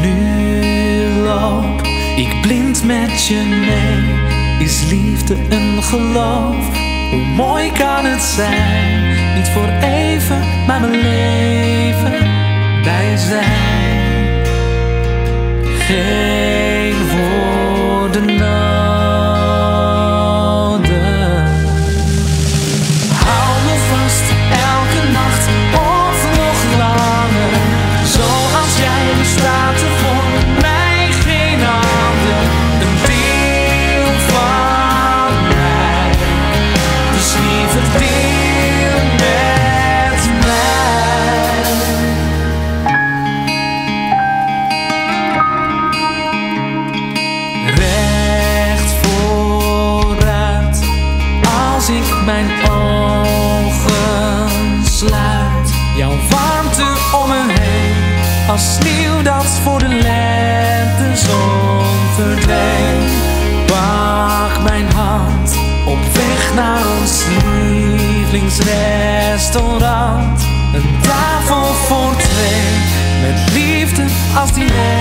[0.02, 1.82] Nu loop
[2.16, 4.68] ik blind met je mee.
[4.68, 6.78] Is liefde een geloof?
[7.12, 9.36] Hoe mooi kan het zijn?
[9.36, 12.20] Niet voor even, maar mijn leven
[12.84, 14.46] bij zijn.
[15.78, 18.65] Geen woorden.
[58.56, 61.86] Als sneeuw dat voor de lente zon
[62.16, 63.12] verdwijnt.
[63.66, 65.56] Pak mijn hand
[65.88, 70.42] op weg naar ons lievelingsrestaurant.
[70.74, 72.64] Een tafel voor twee,
[73.22, 74.06] met liefde
[74.40, 74.95] als diner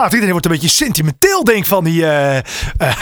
[0.00, 0.12] plaat.
[0.12, 2.04] Iedereen wordt een beetje sentimenteel, denk ik, van die...
[2.06, 2.42] eh, eh,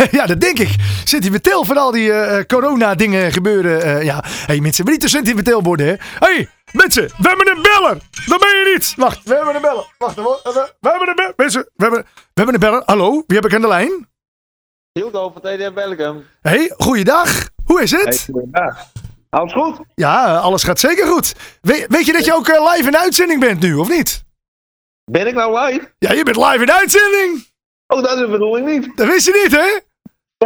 [0.19, 0.75] ja, dat denk ik.
[1.05, 4.05] Sentimenteel van al die eh, corona-dingen gebeuren.
[4.05, 5.95] ja, hey, mensen, we niet te sentimenteel worden, hè.
[6.19, 7.99] hey, mensen, we hebben een beller.
[8.27, 8.93] Dat ben je niet.
[8.97, 9.87] Wacht, we hebben een beller.
[9.99, 10.41] Wacht, we,
[10.81, 11.33] we hebben een beller.
[11.37, 12.83] Mensen, we hebben, we hebben een beller.
[12.87, 14.09] Hallo, wie heb ik aan de lijn?
[14.93, 16.25] Hildo van TDF Belgium.
[16.43, 17.49] hey, goeiedag.
[17.65, 18.27] Hoe is het?
[18.33, 18.77] goedendag.
[19.31, 19.79] Alles goed?
[19.95, 21.35] Ja, alles gaat zeker goed.
[21.61, 24.25] We- weet je dat je ook live in uitzending bent nu, of niet?
[25.09, 25.93] Ben ik nou live?
[25.99, 27.47] Ja, je bent live in uitzending.
[27.87, 28.97] Oh, dat is de bedoeling niet.
[28.97, 29.79] Dat wist je niet, hè?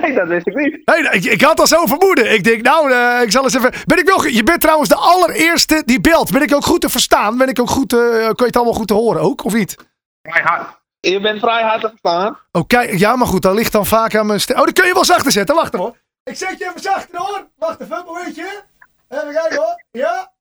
[0.00, 0.80] Nee, dat wist ik niet.
[0.84, 2.32] Nee, ik, ik had al zo vermoeden.
[2.32, 3.72] Ik denk, nou, eh, ik zal eens even.
[3.84, 4.26] Ben ik wel.
[4.26, 6.32] Je bent trouwens de allereerste die belt.
[6.32, 7.38] Ben ik ook goed te verstaan?
[7.38, 7.92] Ben ik ook goed.
[7.92, 9.76] eh kun je het allemaal goed te horen ook, of niet?
[10.22, 10.80] Vrij hard.
[11.00, 12.38] Je bent vrij hard te verstaan.
[12.52, 14.56] Oh, kijk, ja, maar goed, dat ligt dan vaak aan mijn stem.
[14.58, 15.54] Oh, dan kun je wel zachter zetten.
[15.54, 15.96] Wacht hoor.
[16.24, 17.46] Ik zet je even zachter hoor.
[17.58, 18.62] Wacht even, een momentje.
[19.08, 19.84] Even kijken hoor.
[19.90, 20.32] Ja.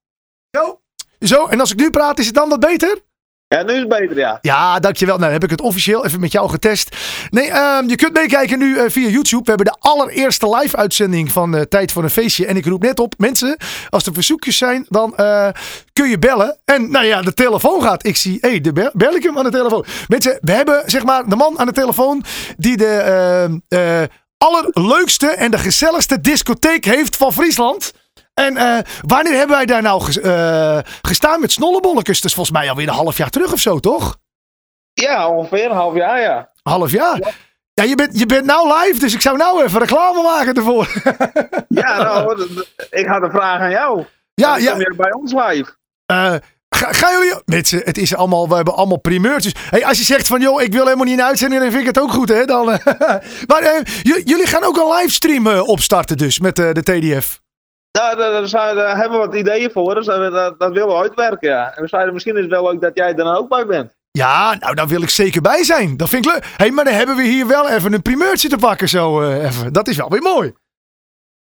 [0.51, 0.81] Zo.
[1.19, 2.99] Zo, en als ik nu praat, is het dan wat beter?
[3.51, 4.37] Ja, nu is het beter, ja.
[4.41, 5.17] Ja, dankjewel.
[5.17, 6.95] Nou, heb ik het officieel even met jou getest.
[7.29, 9.43] Nee, ehm, je kunt meekijken nu eh, via YouTube.
[9.43, 12.45] We hebben de allereerste live-uitzending van eh, Tijd voor een Feestje.
[12.45, 13.57] En ik roep net op, mensen,
[13.89, 15.47] als er verzoekjes zijn, dan eh,
[15.93, 16.57] kun je bellen.
[16.65, 18.05] En nou ja, de telefoon gaat.
[18.05, 19.85] Ik zie, hé, hey, de bel, bel ik hem aan de telefoon.
[20.07, 22.23] Mensen, we hebben zeg maar de man aan de telefoon
[22.57, 27.93] die de ehm, eh, allerleukste en de gezelligste discotheek heeft van Friesland.
[28.41, 28.77] En eh,
[29.07, 32.21] wanneer hebben wij daar nou ges- eh, gestaan met snollebolletjes?
[32.21, 34.17] Dus volgens mij alweer een half jaar terug of zo, toch?
[34.93, 36.51] Ja, ongeveer een half jaar, ja.
[36.63, 37.33] Half jaar?
[37.73, 40.87] Ja, je bent, je bent nou live, dus ik zou nou even reclame maken ervoor.
[41.67, 42.45] Ja, nou,
[42.89, 44.05] ik had een vraag aan jou.
[44.33, 44.71] ja, ja.
[44.71, 45.75] kom je bij ons live.
[46.05, 46.33] Eh,
[46.69, 47.41] ga, gaan jullie...
[47.45, 48.49] Mensen, het is allemaal...
[48.49, 49.53] We hebben allemaal primeurtjes.
[49.69, 51.95] Hey, als je zegt van, joh, ik wil helemaal niet in uitzending, dan vind ik
[51.95, 52.45] het ook goed, hè?
[52.45, 52.65] Dan,
[53.49, 57.41] maar jullie gaan ook een livestream opstarten dus, met de TDF.
[57.91, 61.75] Nou, daar, daar hebben we wat ideeën voor, dat, dat, dat willen we uitwerken, ja.
[61.75, 63.95] En we zeiden, misschien is het wel leuk dat jij er dan ook bij bent.
[64.11, 65.97] Ja, nou, daar wil ik zeker bij zijn.
[65.97, 66.45] Dat vind ik leuk.
[66.57, 69.73] hey, maar dan hebben we hier wel even een primeurtje te pakken, zo eh, even.
[69.73, 70.53] Dat is wel weer mooi.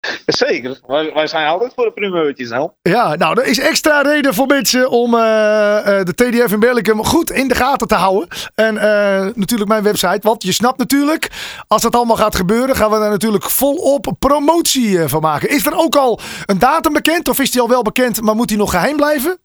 [0.26, 2.66] Zeker, wij, wij zijn altijd voor de primeurtjes, hè.
[2.82, 7.04] Ja, nou, er is extra reden voor mensen om eh, eh, de TDF in Berlicum
[7.04, 8.28] goed in de gaten te houden.
[8.54, 11.30] En eh, natuurlijk mijn website, want je snapt natuurlijk,
[11.68, 15.48] als dat allemaal gaat gebeuren, gaan we daar natuurlijk volop promotie van maken.
[15.48, 18.48] Is er ook al een datum bekend, of is die al wel bekend, maar moet
[18.48, 19.38] die nog geheim blijven?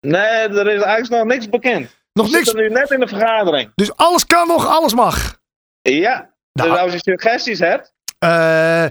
[0.00, 2.00] Nee, er is eigenlijk nog niks bekend.
[2.12, 2.44] Nog we niks?
[2.44, 3.70] zitten nu net in de vergadering.
[3.74, 5.40] Dus alles kan nog, alles mag.
[5.82, 6.70] Ja, Nou.
[6.70, 7.92] dus als je suggesties hebt,
[8.22, 8.90] Eh, eh,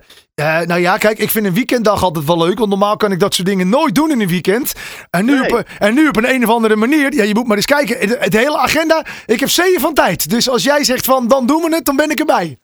[0.68, 2.58] nou ja, kijk, ik vind een weekenddag altijd wel leuk.
[2.58, 4.74] Want normaal kan ik dat soort dingen nooit doen in een weekend.
[5.10, 5.54] En nu, Nee.
[5.58, 7.14] op, en nu op een, een of andere manier.
[7.14, 8.08] Ja, je moet maar eens kijken.
[8.08, 9.06] De, de hele agenda.
[9.26, 10.30] Ik heb zeeën van tijd.
[10.30, 12.58] Dus als jij zegt van dan doen we het, dan ben ik erbij.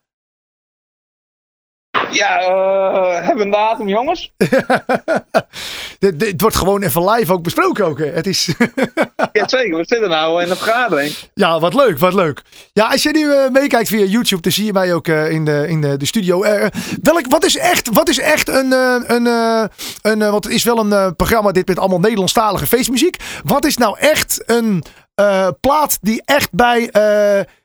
[2.11, 4.31] Ja, eh, hebben we een datum, jongens?
[5.99, 7.99] dit, dit wordt gewoon even live ook besproken ook.
[7.99, 8.05] hè.
[8.05, 8.47] Het is...
[9.31, 9.77] Ja, zeker.
[9.77, 11.15] We zitten nou in de vergadering.
[11.33, 12.41] Ja, wat leuk, wat leuk.
[12.73, 15.45] Ja, als je nu eh, meekijkt via YouTube, dan zie je mij ook eh, in,
[15.45, 16.41] de, in de, de studio.
[17.01, 19.25] Welk, wat is echt, wat is echt een, een,
[20.01, 23.17] een want het is wel een programma dit met allemaal Nederlandstalige feestmuziek.
[23.43, 24.83] Wat is nou echt een
[25.59, 26.89] plaat die echt bij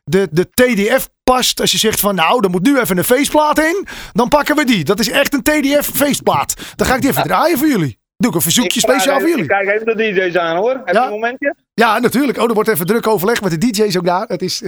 [0.04, 1.60] de, de TDF past?
[1.60, 4.64] Als je zegt van nou, er moet nu even een feestplaat in, dan pakken we
[4.64, 4.84] die.
[4.84, 6.54] Dat is echt een TDF feestplaat.
[6.76, 8.00] Dan ga ik die even draaien voor jullie.
[8.16, 9.46] Doe ik een verzoekje Ik speciaal voor jullie.
[9.46, 10.70] kijk even de DJ's aan hoor.
[10.70, 11.04] Heb je Ja.
[11.04, 11.54] een momentje?
[11.74, 12.38] Ja, natuurlijk.
[12.38, 14.24] Oh, er wordt even druk overleg met de DJ's ook daar.
[14.26, 14.62] Het is...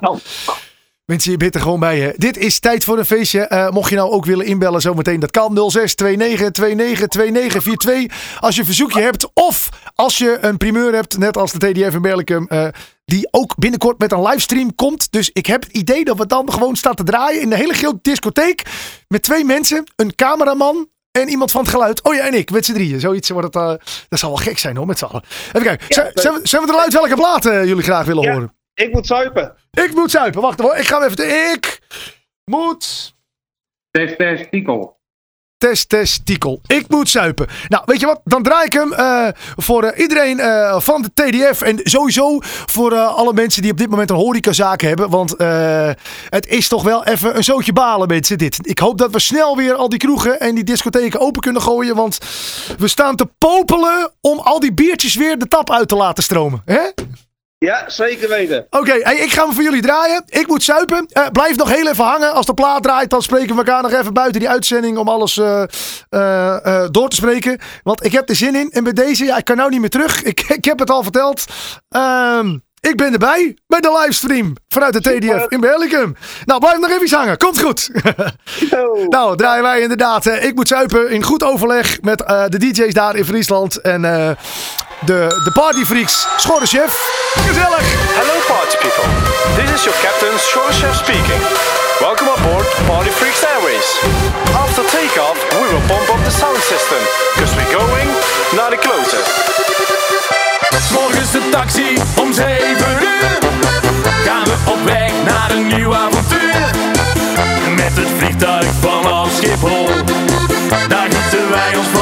[0.00, 0.18] Nou,
[1.10, 1.98] Mensen, je bent er gewoon bij.
[2.00, 2.10] Hè.
[2.16, 3.40] Dit is tijd voor een feestje.
[3.40, 8.38] Eh, mocht je nou ook willen inbellen zometeen, dat kan 06 29 29 29 42.
[8.40, 11.94] Als je een verzoekje hebt of als je een primeur hebt, net als de TDF
[11.94, 12.66] in Berlicum, eh,
[13.04, 15.12] die ook binnenkort met een livestream komt.
[15.12, 17.74] Dus ik heb het idee dat we dan gewoon staan te draaien in de hele
[17.74, 18.62] grote discotheek
[19.08, 22.02] met twee mensen, een cameraman en iemand van het geluid.
[22.02, 23.00] Oh ja, en ik, met z'n drieën.
[23.00, 23.62] Zoiets wordt het.
[23.62, 25.22] eh, dat zal wel gek zijn hoor, met z'n allen.
[25.46, 25.86] Even kijken.
[25.88, 28.32] zijn, zijn, we, zijn we eruit welke plaat eh, jullie graag willen Ja.
[28.32, 28.54] horen?
[28.80, 29.54] Ik moet zuipen.
[29.70, 30.40] Ik moet zuipen.
[30.42, 30.76] Wacht hoor.
[30.76, 31.16] Ik ga even.
[31.16, 31.80] te- Ik
[32.44, 33.14] moet.
[33.90, 34.98] Test, test, tikkel.
[35.58, 36.60] Test, testikel.
[36.66, 37.46] Ik moet zuipen.
[37.68, 38.20] Nou, weet je wat?
[38.24, 41.60] Dan draai ik hem eh, voor eh, iedereen eh, van de TDF.
[41.62, 45.10] En sowieso voor eh, alle mensen die op dit moment een horecazaak hebben.
[45.10, 45.90] Want eh,
[46.28, 48.58] het is toch wel even een zootje balen, mensen, dit.
[48.68, 51.96] Ik hoop dat we snel weer al die kroegen en die discotheken open kunnen gooien.
[51.96, 52.18] Want
[52.78, 56.62] we staan te popelen om al die biertjes weer de tap uit te laten stromen.
[56.64, 56.80] Hè?
[57.66, 58.66] Ja, zeker weten.
[58.70, 60.22] Oké, hey, ik ga hem voor jullie draaien.
[60.26, 61.06] Ik moet zuipen.
[61.08, 62.32] Eh, blijf nog heel even hangen.
[62.32, 65.36] Als de plaat draait, dan spreken we elkaar nog even buiten die uitzending om alles
[65.36, 65.62] eh,
[66.08, 67.58] eh, door te spreken.
[67.82, 68.70] Want ik heb er zin in.
[68.70, 70.22] En bij deze, ja, ik kan nou niet meer terug.
[70.30, 71.44] Ik, ik heb het al verteld.
[71.88, 76.16] Ehm, ik ben erbij bij de livestream vanuit de TDF in Berlicum.
[76.44, 77.36] Nou, blijf nog even hangen.
[77.36, 77.90] Komt goed.
[79.08, 80.26] nou, draaien wij inderdaad.
[80.26, 83.80] ik moet zuipen in goed overleg met de DJ's daar in Friesland.
[83.80, 84.04] En
[85.00, 86.26] de, de partyfreaks.
[86.36, 86.92] Schorrechef.
[87.46, 87.86] Gezellig.
[88.20, 89.06] Hello, party people.
[89.56, 91.42] This is your captain, Shore Chef speaking.
[92.00, 93.88] Welcome aboard Party Freaks Airways.
[94.64, 97.00] After takeoff, we will pump up the sound system,
[97.34, 98.08] because we're going
[98.56, 99.22] naar de kloten.
[100.92, 102.50] Morgens de taxi om 7
[103.02, 103.38] uur.
[104.26, 106.70] Gaan we op weg naar een nieuw avontuur.
[107.76, 109.88] Met het vliegtuig vanaf Schiphol.
[110.88, 111.99] Daar gieten wij ons vast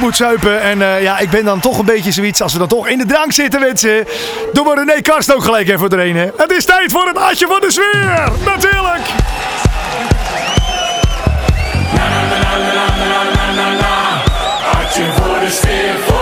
[0.00, 0.60] moet zuipen.
[0.60, 2.98] En eh, ja, ik ben dan toch een beetje zoiets als we dan toch in
[2.98, 4.06] de drank zitten, mensen.
[4.52, 6.16] Doe maar René Karst ook gelijk even doorheen.
[6.16, 8.32] Het is tijd voor het Adje van de Sfeer.
[8.44, 9.06] Natuurlijk.
[15.16, 16.17] Voor de sfeer.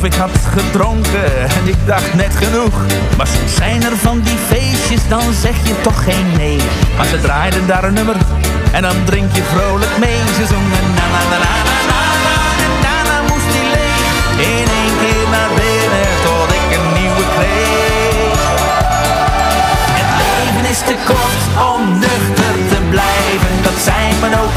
[0.00, 2.74] Of ik had gedronken en ik dacht net genoeg.
[3.16, 6.58] Maar soms zijn er van die feestjes, dan zeg je toch geen nee.
[6.96, 8.16] Maar ze draaiden daar een nummer
[8.72, 10.18] en dan drink je vrolijk mee.
[10.38, 11.78] Ze zongen na na na na na
[12.26, 12.38] na.
[12.66, 14.12] En daarna moest die leeg
[14.52, 18.40] in één keer naar binnen tot ik een nieuwe kreeg.
[19.98, 23.52] Het leven is te kort om nuchter te blijven.
[23.66, 24.49] Dat zei mijn opa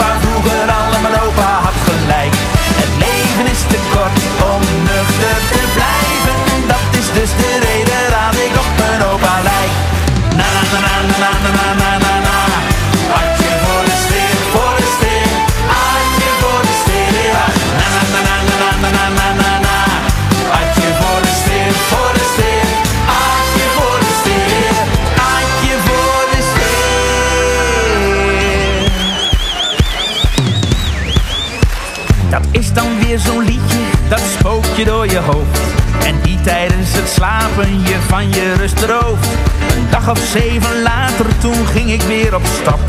[37.23, 39.27] slapen je van je rust rooft.
[39.75, 42.79] Een dag of zeven later, toen ging ik weer op stap.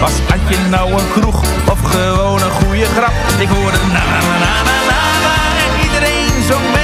[0.00, 3.12] Was had je nou een kroeg of gewoon een goede grap?
[3.38, 5.34] Ik hoorde na na na na na na
[5.64, 6.79] en iedereen zong mee.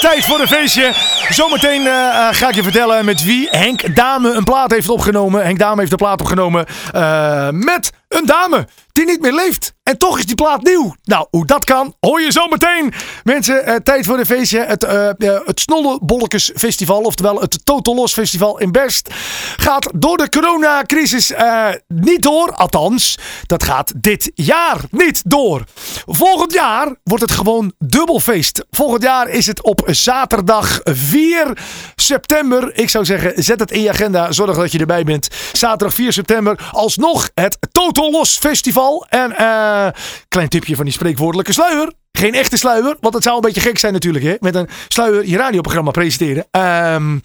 [0.00, 0.92] Tijd voor een feestje.
[1.28, 5.44] Zometeen eh, eh, ga ik je vertellen met wie Henk Dame een plaat heeft opgenomen.
[5.44, 9.74] Henk Dame heeft een plaat opgenomen eh, met een dame die niet meer leeft.
[9.88, 10.94] En toch is die plaat nieuw.
[11.04, 12.92] Nou, hoe dat kan, hoor je zometeen.
[13.24, 14.60] Mensen, eh, tijd voor een feestje.
[14.60, 15.08] Het, eh,
[15.44, 15.64] het
[16.56, 19.08] Festival, oftewel het Total Los Festival in Best,
[19.56, 21.32] gaat door de coronacrisis
[21.86, 22.52] niet door.
[22.52, 25.64] Althans, dat gaat dit jaar niet door.
[26.06, 28.64] Volgend jaar wordt het gewoon dubbelfeest.
[28.70, 31.58] Volgend jaar is het op zaterdag 4
[31.96, 32.76] september.
[32.76, 34.32] Ik zou zeggen, zet het in je agenda.
[34.32, 35.28] Zorg dat je erbij bent.
[35.52, 36.68] Zaterdag 4 september.
[36.72, 39.06] Alsnog het Total Los Festival.
[39.08, 39.36] En
[39.86, 41.92] eh klein tipje van die spreekwoordelijke sluier.
[42.12, 44.24] Geen echte sluier, want het zou een beetje gek zijn natuurlijk.
[44.24, 44.34] Hè?
[44.40, 46.46] Met een sluier je radioprogramma presenteren.
[46.50, 47.16] Ehm...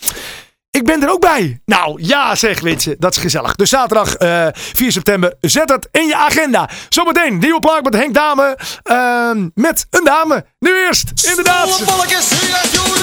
[0.78, 1.62] Ik ben er ook bij.
[1.66, 2.96] Nou, ja zeg mensen.
[3.00, 3.56] Dat is gezellig.
[3.56, 5.34] Dus zaterdag eh 4 september.
[5.40, 6.70] Zet het in je agenda.
[6.90, 8.58] Zometeen nieuwe plaat met Henk Dame.
[8.84, 10.46] ehm, met een dame.
[10.60, 11.70] Nu eerst, inderdaad.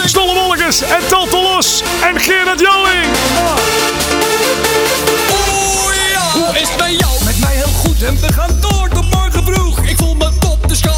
[0.05, 1.83] Stolle Wolkers en Total Los.
[2.03, 3.07] En Gerard Joling.
[6.33, 7.25] Hoe is het bij jou?
[7.25, 8.80] Met mij heel goed en we gaan door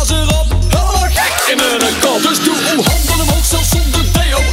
[0.07, 0.47] ze erop.
[0.69, 2.23] Helemaal gek in mijn kop.
[2.23, 4.52] Dus doe uw handen omhoog, zelfs zonder deo.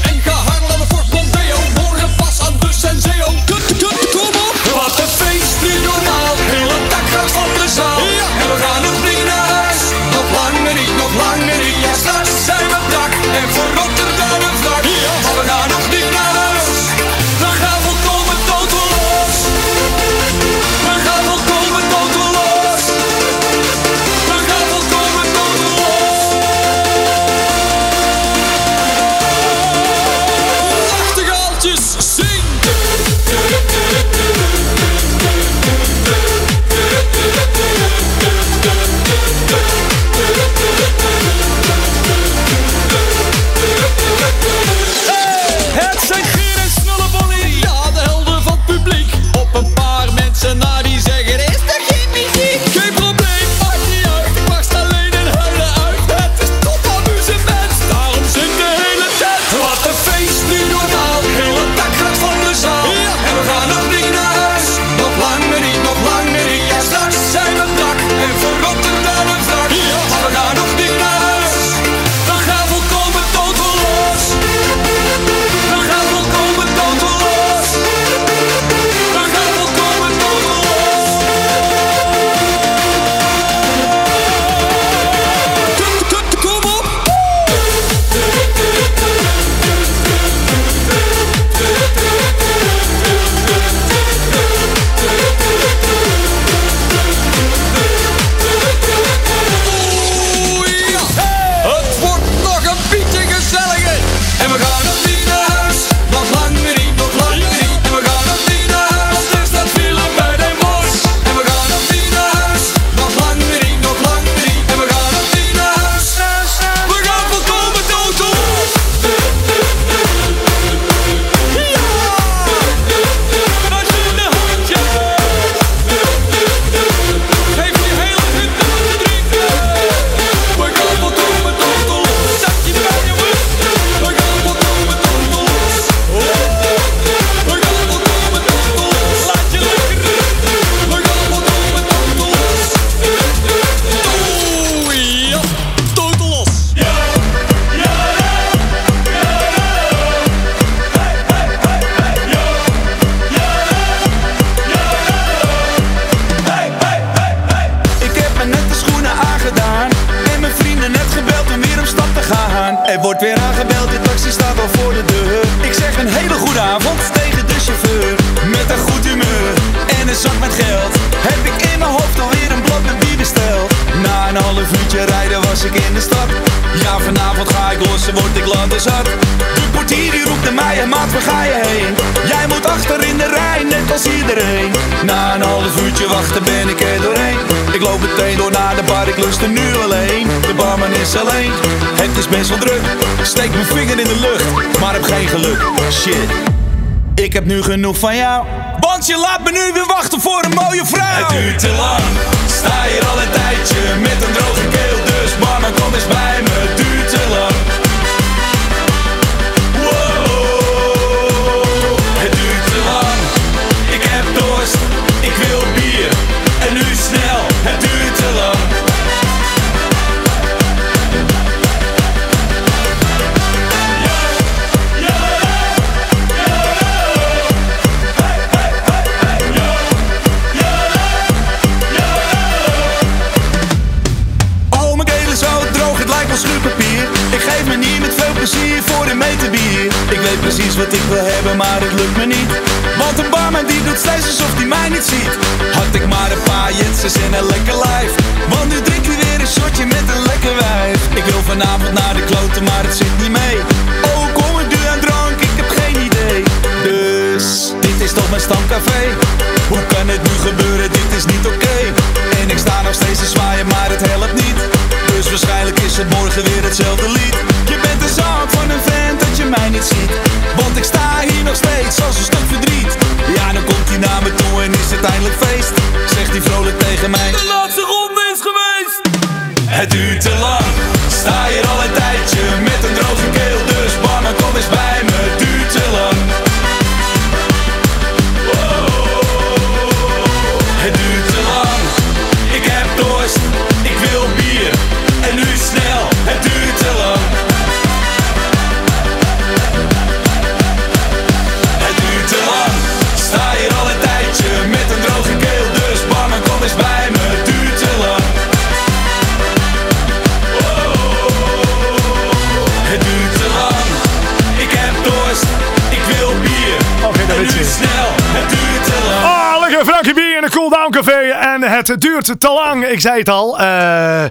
[322.37, 322.85] te lang.
[322.85, 323.59] Ik zei het al.
[323.59, 324.23] Eh,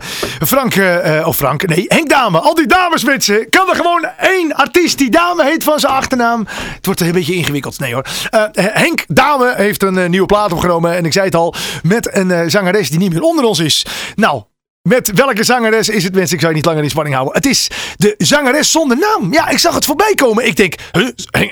[0.46, 2.38] Frank, eh, eh, of Frank, nee, Henk Dame.
[2.38, 3.48] Al die dameswitsen.
[3.50, 6.46] Kan er gewoon één artiest die Dame heet van zijn achternaam.
[6.48, 7.78] Het wordt een beetje ingewikkeld.
[7.78, 8.06] Nee hoor.
[8.52, 10.96] Henk Dame heeft een nieuwe plaat opgenomen.
[10.96, 13.86] En ik zei het al, met een zangeres die niet meer onder ons is.
[14.14, 14.42] Nou,
[14.88, 16.34] met welke zangeres is het, mensen?
[16.34, 17.36] Ik zou je niet langer in spanning houden.
[17.36, 19.32] Het is de zangeres zonder naam.
[19.32, 20.46] Ja, ik zag het voorbij komen.
[20.46, 20.74] Ik denk,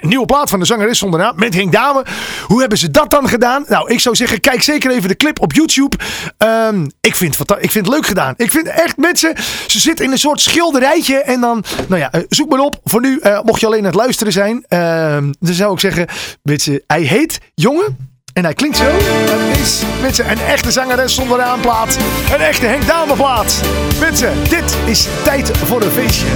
[0.01, 2.05] nieuwe plaat van de zangeres zonder naam met Henk Dame.
[2.47, 3.65] Hoe hebben ze dat dan gedaan?
[3.69, 5.97] Nou, ik zou zeggen, kijk zeker even de clip op YouTube.
[6.39, 8.35] Ehm, ik, vind ik vind het leuk gedaan.
[8.37, 9.35] Ik vind echt, mensen,
[9.67, 11.17] ze zitten in een soort schilderijtje.
[11.17, 12.81] En dan, nou ja, eh, zoek maar op.
[12.85, 16.07] Voor nu, eh, mocht je alleen aan het luisteren zijn, ehm, dan zou ik zeggen,
[16.43, 18.15] weet je, hij heet Jongen.
[18.37, 18.85] En hij klinkt zo.
[19.27, 21.99] Dat is, mensen, een echte zangeres zonder aanplaat.
[22.35, 23.61] Een echte Henk Daalmeplaat.
[24.01, 26.27] Mensen, dit is tijd voor een feestje.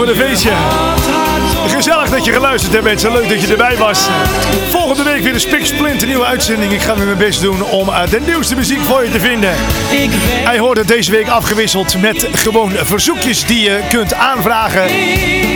[0.00, 0.50] Voor de Feestje.
[1.66, 4.08] Gezellig dat je geluisterd hebt mensen, leuk dat je erbij was.
[4.68, 6.72] Volgende week weer een spiksplinter nieuwe uitzending.
[6.72, 9.50] Ik ga nu mijn best doen om eh, de nieuwste muziek voor je te vinden.
[10.44, 14.90] Hij hoort het deze week afgewisseld met gewoon verzoekjes die je kunt aanvragen.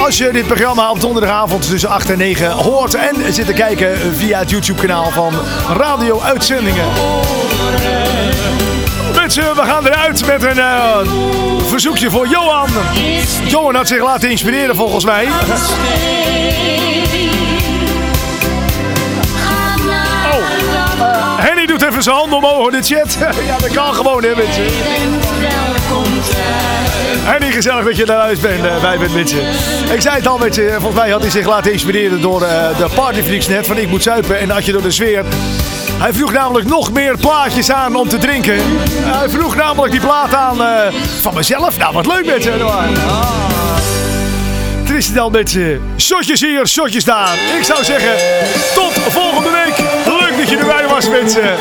[0.00, 3.98] Als je dit programma op donderdagavond tussen 8 en 9 hoort en zit te kijken
[4.16, 5.34] via het YouTube kanaal van
[5.76, 6.84] Radio Uitzendingen.
[9.36, 10.98] Mensen, we gaan eruit met een eh,
[11.66, 12.68] verzoekje voor Johan.
[13.44, 15.24] Johan had zich laten inspireren volgens mij.
[15.24, 15.30] Oh,
[21.00, 23.16] eh, Henny doet even zijn handen omhoog in de chat.
[23.46, 24.64] ja, dat kan gewoon, hè, mensen.
[27.24, 29.40] Henny, gezellig dat je eruit bent, eh, bij bent, mensen.
[29.92, 30.70] Ik zei het al, met je.
[30.70, 34.02] Volgens mij had hij zich laten inspireren door eh, de Partyfreaks net van Ik Moet
[34.02, 35.24] Zuipen en Adje door de Sfeer.
[35.98, 38.58] Hij vroeg namelijk nog meer plaatjes aan om te drinken.
[38.90, 41.78] Hij vroeg namelijk die plaat aan eh, van mezelf.
[41.78, 42.52] Nou, wat leuk met je.
[44.84, 45.80] Tristan met ze.
[45.96, 47.34] Shotjes hier, shotjes daar.
[47.58, 48.12] Ik zou zeggen,
[48.74, 49.76] tot volgende week.
[50.20, 51.54] Leuk dat je erbij was, mensen.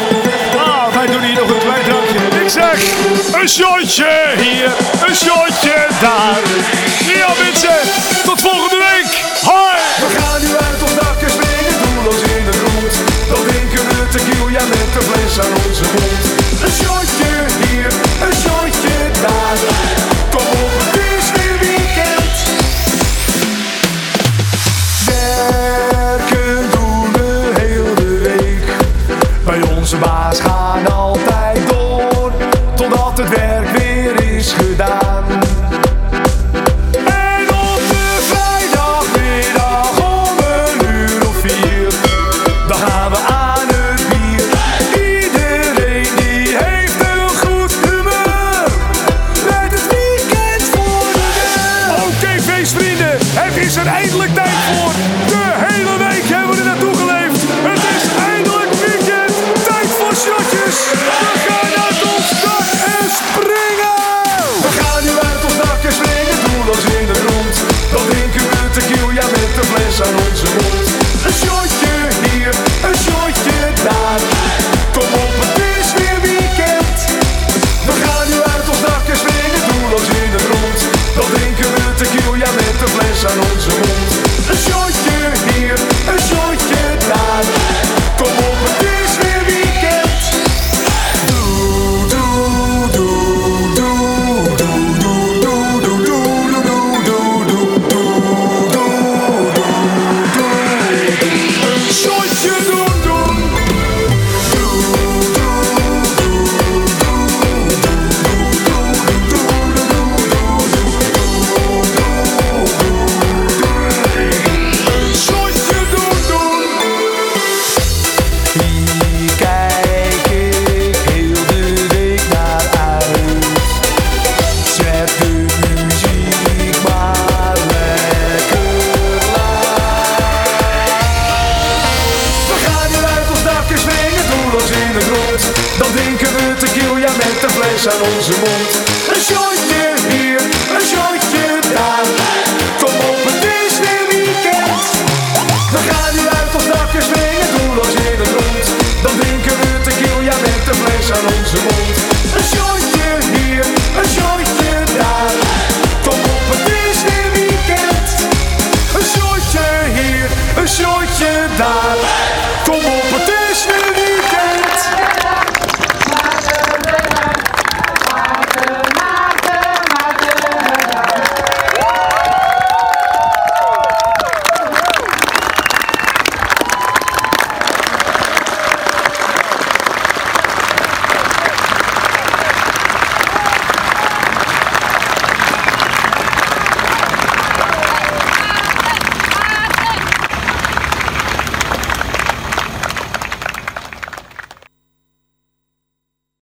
[0.58, 2.42] Ah, wij doen hier nog een klein drankje.
[2.44, 2.84] Ik zeg,
[3.42, 4.72] een shotje hier,
[5.08, 6.40] een shotje daar.
[7.16, 7.78] Ja, mensen,
[8.24, 9.22] tot volgende week.
[9.44, 9.78] Hoi!
[10.00, 10.73] We gaan nu